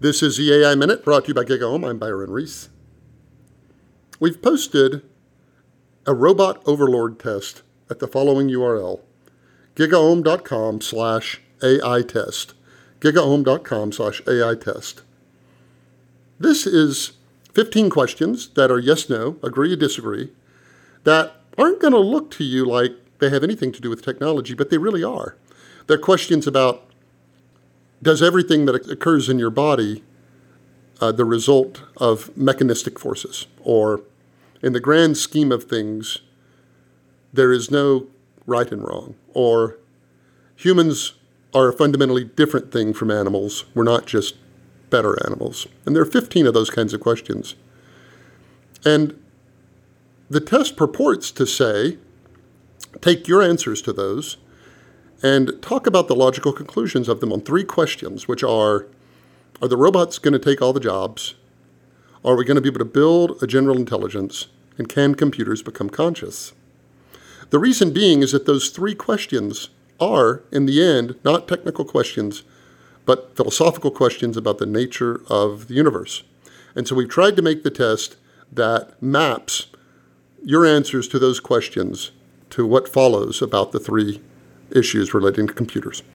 [0.00, 1.84] This is the AI Minute brought to you by GigaOM.
[1.84, 2.68] I'm Byron Reese.
[4.20, 5.02] We've posted
[6.06, 9.00] a robot overlord test at the following URL
[9.74, 12.54] gigaom.com slash AI test.
[13.00, 15.02] gigaom.com slash AI test.
[16.38, 17.14] This is
[17.54, 20.30] 15 questions that are yes, no, agree, or disagree,
[21.02, 24.54] that aren't going to look to you like they have anything to do with technology,
[24.54, 25.36] but they really are.
[25.88, 26.87] They're questions about
[28.02, 30.04] does everything that occurs in your body
[31.00, 33.46] uh, the result of mechanistic forces?
[33.60, 34.02] Or,
[34.62, 36.18] in the grand scheme of things,
[37.32, 38.08] there is no
[38.46, 39.14] right and wrong?
[39.34, 39.78] Or,
[40.56, 41.14] humans
[41.54, 43.64] are a fundamentally different thing from animals.
[43.74, 44.36] We're not just
[44.90, 45.66] better animals.
[45.86, 47.54] And there are 15 of those kinds of questions.
[48.84, 49.20] And
[50.30, 51.98] the test purports to say
[53.00, 54.36] take your answers to those
[55.22, 58.86] and talk about the logical conclusions of them on three questions, which are
[59.60, 61.34] Are the robots going to take all the jobs?
[62.24, 64.46] Are we going to be able to build a general intelligence?
[64.76, 66.52] And can computers become conscious?
[67.50, 72.44] The reason being is that those three questions are, in the end, not technical questions,
[73.04, 76.22] but philosophical questions about the nature of the universe.
[76.76, 78.16] And so we've tried to make the test
[78.52, 79.66] that maps
[80.44, 82.12] your answers to those questions
[82.50, 84.20] to what follows about the three
[84.70, 86.02] issues relating to computers.